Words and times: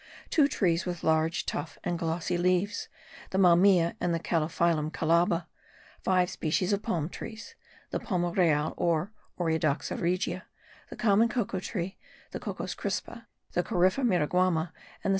Two 0.31 0.47
trees 0.47 0.83
with 0.83 1.03
large, 1.03 1.45
tough, 1.45 1.77
and 1.83 1.99
glossy 1.99 2.35
leaves, 2.35 2.89
the 3.29 3.37
Mammea 3.37 3.95
and 3.99 4.15
the 4.15 4.19
Calophyllum 4.19 4.89
calaba, 4.89 5.45
five 6.01 6.27
species 6.31 6.73
of 6.73 6.81
palm 6.81 7.07
trees 7.07 7.53
(the 7.91 7.99
palma 7.99 8.31
real, 8.31 8.73
or 8.77 9.11
Oreodoxa 9.39 10.01
regia, 10.01 10.47
the 10.89 10.95
common 10.95 11.29
cocoa 11.29 11.59
tree, 11.59 11.99
the 12.31 12.39
Cocos 12.39 12.73
crispa, 12.73 13.27
the 13.51 13.61
Corypha 13.61 14.03
miraguama 14.03 14.71
and 15.03 15.09
the 15.09 15.09
C. 15.09 15.09